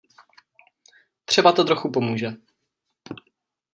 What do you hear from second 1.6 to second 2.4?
trochu pomůže.